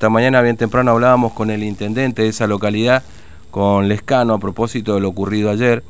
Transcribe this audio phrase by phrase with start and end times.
[0.00, 3.02] Esta mañana bien temprano hablábamos con el intendente de esa localidad,
[3.50, 5.82] con Lescano, a propósito de lo ocurrido ayer.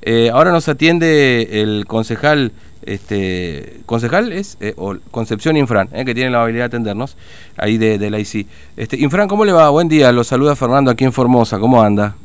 [0.00, 2.50] Eh, ahora nos atiende el concejal,
[2.84, 4.74] este, concejal es eh,
[5.12, 7.16] Concepción Infran, eh, que tiene la habilidad de atendernos,
[7.56, 8.48] ahí de, la ICI.
[8.76, 9.70] Este, Infran, ¿cómo le va?
[9.70, 12.16] Buen día, lo saluda Fernando aquí en Formosa, ¿cómo anda?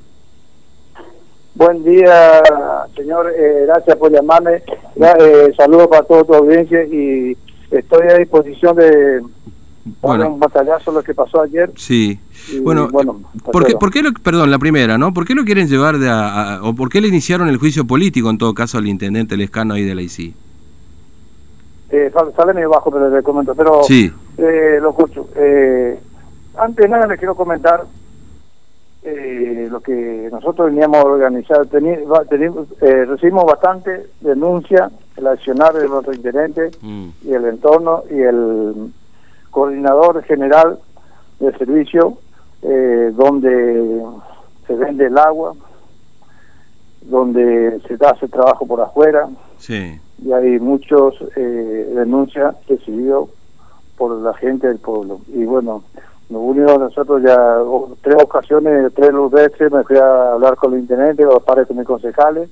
[1.54, 2.42] Buen día,
[2.96, 3.32] señor,
[3.68, 4.64] gracias por llamarme,
[5.56, 7.38] saludos para toda tu audiencia y
[7.70, 9.22] estoy a disposición de
[10.02, 11.72] bueno, un batallazo lo que pasó ayer.
[11.76, 12.20] Sí.
[12.62, 13.20] bueno, bueno
[13.52, 15.14] ¿por qué, ¿por qué lo, perdón, la primera, ¿no?
[15.14, 18.30] ¿Por qué lo quieren llevar de a, o por qué le iniciaron el juicio político
[18.30, 20.34] en todo caso al intendente Lescano ahí de la ICI?
[21.90, 23.56] Eh, sale medio bajo, pero le comento.
[23.56, 24.12] Pero, sí.
[24.38, 25.30] Eh, lo escucho.
[25.36, 25.98] Eh,
[26.58, 27.86] antes de nada, le quiero comentar
[29.04, 31.66] eh, lo que nosotros veníamos a organizar.
[31.72, 37.08] Eh, recibimos bastante denuncia, el accionar de nuestro intendente mm.
[37.24, 38.92] y el entorno y el
[39.52, 40.80] coordinador general
[41.40, 42.18] de servicio,
[42.62, 44.04] eh, donde
[44.66, 45.54] se vende el agua,
[47.02, 49.28] donde se hace trabajo por afuera.
[49.58, 50.00] Sí.
[50.24, 53.24] Y hay muchos eh, denuncias recibidas
[53.98, 55.22] por la gente del pueblo.
[55.28, 55.84] Y bueno,
[56.30, 57.58] nos unimos nosotros ya
[58.02, 61.86] tres ocasiones, tres veces me fui a hablar con el intendente, o para con mis
[61.86, 62.50] concejales,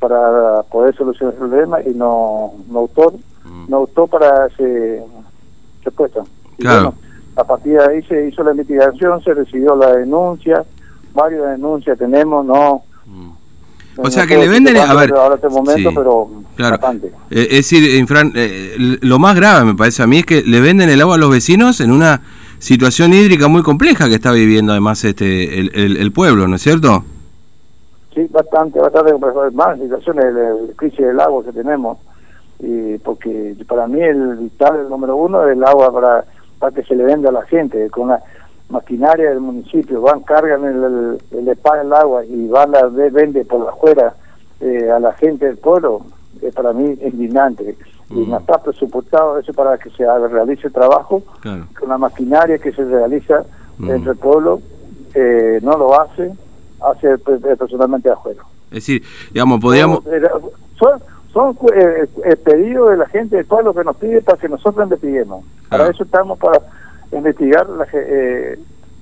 [0.00, 3.14] para poder solucionar el problema y no, no optó,
[3.44, 3.66] mm.
[3.68, 5.02] no optó para ese
[5.84, 6.22] respuesta.
[6.58, 6.94] Claro.
[7.36, 10.64] a partir de ahí se hizo la investigación, se recibió la denuncia,
[11.12, 12.82] varias denuncias tenemos, no...
[13.06, 13.30] Mm.
[13.96, 16.78] O sea que le venden, a ver, ahora este momento, pero claro.
[17.30, 20.60] Eh, es decir, Infran, eh, lo más grave me parece a mí es que le
[20.60, 22.20] venden el agua a los vecinos en una
[22.58, 27.04] situación hídrica muy compleja que está viviendo además este el, el, pueblo, ¿no es cierto?
[28.12, 29.12] Sí, bastante, bastante
[29.52, 31.98] más situaciones de crisis del agua que tenemos
[32.60, 36.24] y porque para mí el vital el número uno es el agua para
[36.58, 37.90] para que se le venda a la gente.
[37.90, 38.22] Con la
[38.68, 44.14] maquinaria del municipio van cargan el, el, el agua y van a vende por afuera
[44.60, 46.02] eh, a la gente del pueblo
[46.40, 47.76] es para mí indignante.
[48.10, 52.70] Y no está presupuestado eso para que se realice el trabajo con la maquinaria que
[52.72, 53.44] se realiza
[53.78, 54.60] dentro del pueblo
[55.14, 56.30] eh, no lo hace
[56.80, 58.42] hace personalmente afuera.
[58.66, 59.02] Es decir
[59.32, 60.04] digamos podríamos
[60.78, 61.00] son,
[61.34, 64.84] son eh, eh, pedidos de la gente de pueblo que nos pide para que nosotros
[64.84, 65.44] investiguemos.
[65.68, 66.60] Para eso estamos para
[67.12, 68.56] investigar la eh,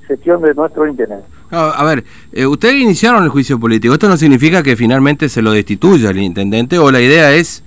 [0.07, 1.23] gestión de nuestro internet.
[1.51, 2.03] a ver,
[2.49, 3.93] ustedes iniciaron el juicio político.
[3.93, 7.63] ¿Esto no significa que finalmente se lo destituya el intendente o la idea es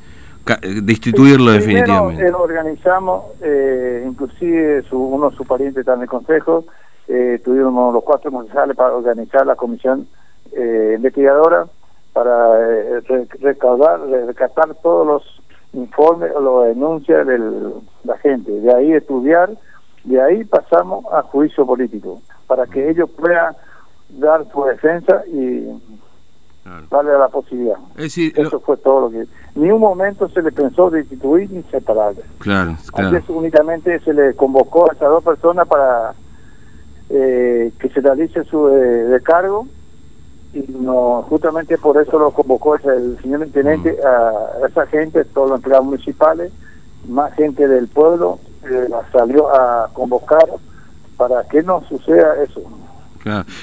[0.81, 2.31] destituirlo definitivamente?
[2.31, 3.25] Lo organizamos,
[4.03, 6.65] inclusive su, uno de sus parientes está en el consejo,
[7.43, 10.07] tuvimos los cuatro concejales para organizar la comisión
[10.95, 11.67] investigadora
[12.15, 15.41] para eh, recaudar, rescatar todos los
[15.73, 17.37] informes o las denuncias de
[18.05, 19.49] la gente, de ahí estudiar,
[20.05, 23.53] de ahí pasamos a juicio político, para que ellos puedan
[24.07, 25.67] dar su defensa y
[26.89, 27.79] darle la posibilidad.
[27.97, 29.25] Eso fue todo lo que...
[29.55, 32.21] Ni un momento se le pensó destituir ni separarle.
[32.39, 33.21] Claro, claro.
[33.27, 36.13] únicamente se le convocó a esas dos personas para
[37.09, 39.67] eh, que se realice su eh, cargo
[40.55, 44.07] y no justamente por eso lo convocó el señor intendente mm.
[44.07, 46.51] a esa gente, todos los empleados municipales,
[47.09, 50.45] más gente del pueblo, eh, salió a convocar
[51.17, 52.61] para que no suceda eso.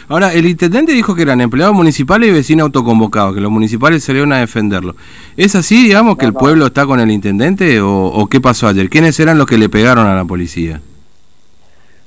[0.08, 4.32] Ahora, el intendente dijo que eran empleados municipales y vecinos autoconvocados, que los municipales salieron
[4.32, 4.96] a defenderlo.
[5.36, 8.90] ¿Es así, digamos, que el pueblo está con el intendente o, qué pasó ayer?
[8.90, 10.80] ¿Quiénes eran los que le pegaron a la policía?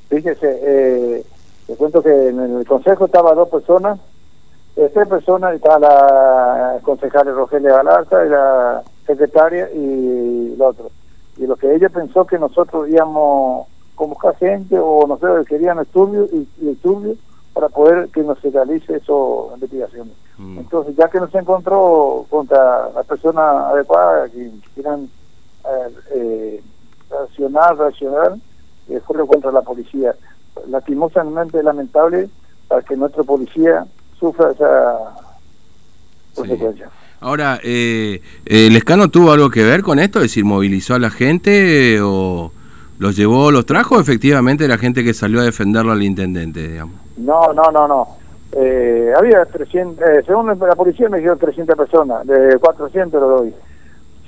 [0.10, 1.24] Fíjese, eh,
[1.66, 4.00] te cuento que en el consejo estaban dos personas
[4.76, 10.90] eh, tres personas, está la concejal Rogelio Galarza y la secretaria y el otro.
[11.38, 16.30] Y lo que ella pensó que nosotros íbamos convocar gente o no sé, querían estudios
[16.34, 17.18] y, y estudios
[17.54, 20.14] para poder que nos realice eso investigaciones.
[20.38, 20.60] Mm.
[20.60, 25.10] Entonces, ya que no se encontró contra la persona adecuada que quieran
[25.66, 26.64] eh, eh
[27.10, 28.36] reaccionar, reaccionar,
[28.90, 30.16] eh, fue contra la policía.
[30.68, 32.30] Lastimosamente lamentable
[32.68, 33.86] para que nuestra policía
[34.20, 34.98] sufra esa
[36.34, 36.90] consecuencia.
[37.22, 40.20] Ahora, eh, ¿el Lescano tuvo algo que ver con esto?
[40.20, 42.52] Es decir, ¿movilizó a la gente o
[43.00, 46.96] los llevó, los trajo efectivamente la gente que salió a defenderlo al intendente, digamos?
[47.18, 48.08] No, no, no, no.
[48.52, 53.54] Eh, había 300, eh, según la policía me dijeron 300 personas, de 400 lo doy.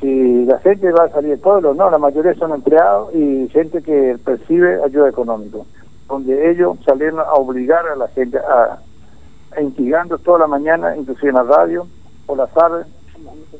[0.01, 3.81] Si la gente va a salir del pueblo, no, la mayoría son empleados y gente
[3.81, 5.59] que percibe ayuda económica,
[6.07, 8.79] donde ellos salieron a obligar a la gente a
[9.61, 11.87] instigando toda la mañana, inclusive en la radio,
[12.25, 12.85] por la tarde,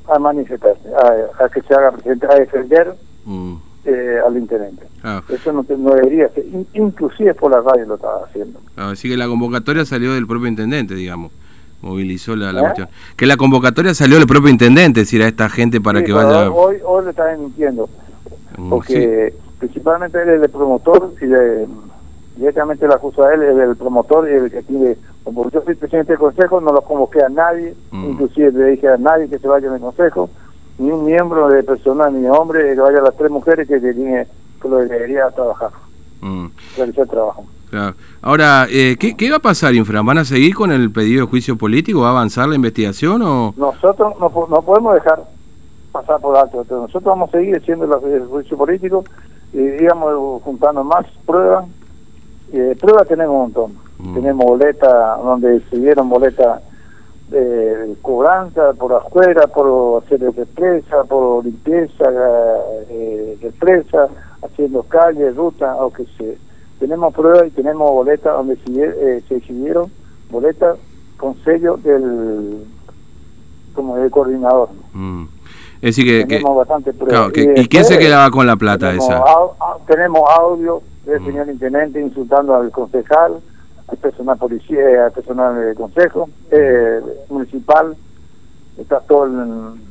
[0.08, 2.96] a manifestarse, a, que se haga presente, a defender
[3.26, 3.56] mm.
[3.86, 4.88] eh, al intendente.
[5.04, 5.22] Ah.
[5.30, 8.60] Eso no, no, debería ser, inclusive por la radio lo estaba haciendo.
[8.76, 11.32] así que la convocatoria salió del propio intendente, digamos,
[11.82, 12.60] movilizó la, ¿Eh?
[12.60, 12.90] cuestión.
[13.16, 16.50] Que la convocatoria salió del propio intendente, decir a esta gente para que vaya...
[16.52, 17.90] Hoy, hoy le están mintiendo,
[18.58, 21.68] mm, porque principalmente él es el promotor y de,
[22.38, 25.76] directamente la acusa a él es el promotor y el que tiene, como yo soy
[25.76, 28.10] presidente del consejo, no lo convoqué a nadie, mm.
[28.12, 30.30] inclusive le dije a nadie que se vaya del consejo,
[30.78, 34.28] ni un miembro de personal ni hombre que vaya a las tres mujeres que, tiene,
[34.62, 35.72] que lo debería trabajar,
[36.22, 36.48] mm.
[36.78, 37.46] realizar trabajo.
[37.70, 37.96] Claro.
[38.22, 40.06] Ahora, eh, ¿qué, ¿qué, va a pasar, Infran?
[40.06, 42.02] ¿Van a seguir con el pedido de juicio político?
[42.02, 43.54] ¿Va a avanzar la investigación o...?
[43.58, 45.24] Nosotros no, no podemos dejar
[45.92, 46.66] pasar por alto.
[46.70, 49.04] nosotros vamos a seguir haciendo el juicio político
[49.54, 51.66] y, digamos, juntando más pruebas.
[52.52, 53.78] Eh, pruebas tenemos un montón.
[54.00, 54.14] Mm.
[54.16, 56.62] Tenemos boletas donde se dieron boletas
[57.30, 62.06] de cobranza por afuera, por hacer de presa, por limpieza
[62.90, 64.08] eh, de presa,
[64.42, 66.38] haciendo calles, rutas, o que se
[66.80, 69.92] tenemos pruebas y tenemos boletas donde se, eh, se exhibieron
[70.30, 70.78] boletas
[71.18, 72.66] con sello del
[73.74, 74.70] como del coordinador.
[74.94, 75.26] Mm.
[75.82, 77.32] Es decir que, tenemos bastante pruebas.
[77.36, 79.24] ¿Y, quién se quedaba con la plata esa?
[79.86, 81.26] tenemos audio del mm.
[81.26, 83.40] señor intendente insultando al concejal,
[83.88, 87.00] al personal policía, al personal del consejo eh,
[87.30, 87.96] municipal,
[88.78, 89.82] está todo en,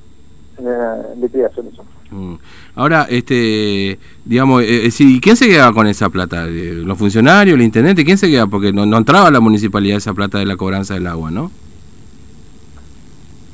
[0.59, 1.85] en liquidación eso.
[2.11, 2.35] Mm.
[2.75, 6.47] Ahora, este, digamos, eh, eh ¿quién se quedaba con esa plata?
[6.47, 8.05] Eh, ¿Los funcionarios, el intendente?
[8.05, 8.49] ¿Quién se quedaba?
[8.49, 11.51] Porque no, no entraba a la municipalidad esa plata de la cobranza del agua, ¿no?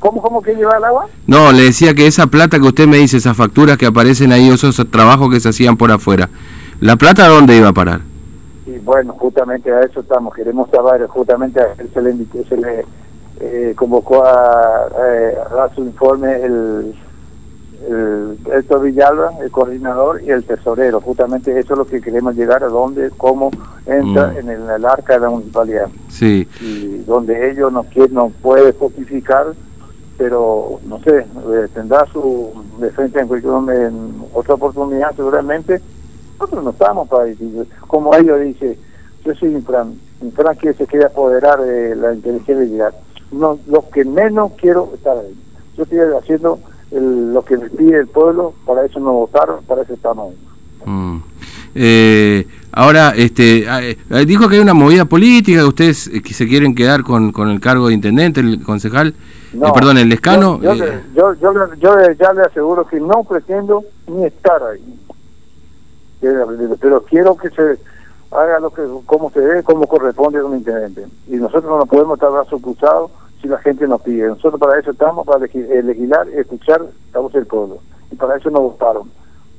[0.00, 1.06] ¿Cómo, cómo que lleva el agua?
[1.29, 4.49] No, le decía que esa plata que usted me dice, esas facturas que aparecen ahí,
[4.49, 6.29] esos trabajos que se hacían por afuera,
[6.82, 8.00] ¿la plata dónde iba a parar?
[8.67, 12.14] Y bueno, justamente a eso estamos, queremos saber, justamente a él se le,
[12.49, 12.84] se le
[13.40, 14.88] eh, convocó a,
[15.55, 16.94] dar su informe el
[17.88, 21.00] el Héctor Villalba, el coordinador, y el tesorero.
[21.00, 23.50] Justamente eso es lo que queremos llegar a dónde, cómo
[23.87, 24.38] entra mm.
[24.38, 25.88] en, el, arca de la municipalidad.
[26.08, 26.46] Sí.
[26.61, 29.46] Y donde ellos no quieren, no puede justificar,
[30.17, 33.28] pero no sé, eh, tendrá su defensa en,
[33.70, 35.81] en otra oportunidad seguramente.
[36.42, 38.76] Nosotros no estamos para decir, como ellos dicen,
[39.24, 42.92] yo soy Infran, Infran que se quiere apoderar de la inteligencia
[43.30, 45.36] No, lo que menos quiero estar ahí.
[45.76, 46.58] Yo estoy haciendo
[46.90, 50.34] lo que les pide el pueblo, para eso no votaron, para eso estamos
[50.84, 51.18] mm.
[51.76, 53.96] eh, ahora, este, ah, eh,
[54.26, 57.60] dijo que hay una movida política, ustedes eh, que se quieren quedar con, con el
[57.60, 59.14] cargo de intendente, el concejal,
[59.52, 60.60] perdón, el escano.
[60.60, 64.98] Yo, yo, yo, ya le aseguro que no pretendo ni estar ahí.
[66.80, 67.78] Pero quiero que se
[68.30, 71.06] haga lo que como se debe, como corresponde a un intendente.
[71.28, 73.10] Y nosotros no podemos estar brazos cruzados
[73.40, 74.28] si la gente nos pide.
[74.28, 76.82] Nosotros para eso estamos, para eh, legislar, escuchar
[77.12, 77.78] la voz del pueblo.
[78.10, 79.10] Y para eso nos votaron.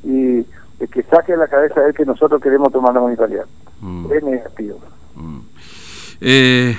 [0.03, 0.45] Y
[0.79, 3.45] el que saque la cabeza es que nosotros queremos tomar la municipalidad.
[3.81, 4.11] Mm.
[4.11, 4.79] Es negativo.
[5.15, 5.39] Mm.
[6.21, 6.77] Eh,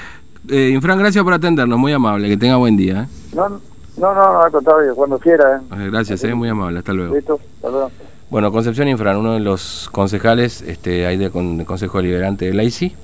[0.49, 3.03] eh, Infran, gracias por atendernos, muy amable, que tenga buen día.
[3.03, 3.35] ¿eh?
[3.35, 5.59] No, no, no, al contrario, cuando quiera.
[5.59, 5.89] ¿eh?
[5.91, 7.15] Gracias, muy amable, hasta luego.
[7.15, 7.91] Listo, hasta luego.
[8.31, 12.95] Bueno, Concepción Infran, uno de los concejales este, ahí del Consejo Liberante de la ICI,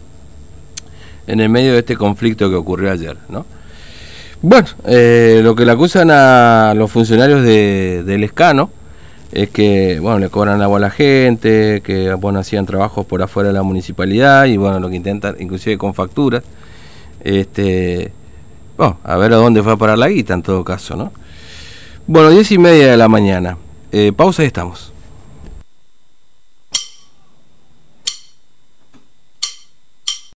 [1.26, 3.46] en el medio de este conflicto que ocurrió ayer, ¿no?
[4.42, 8.70] Bueno, eh, lo que le acusan a los funcionarios de, del escano
[9.32, 13.50] es que, bueno, le cobran agua a la gente, que, bueno, hacían trabajos por afuera
[13.50, 16.42] de la municipalidad y, bueno, lo que intentan, inclusive con facturas,
[17.22, 18.10] este,
[18.78, 21.12] bueno, a ver a dónde fue a parar la guita en todo caso, ¿no?
[22.06, 23.58] Bueno, diez y media de la mañana.
[23.92, 24.92] Eh, pausa y estamos.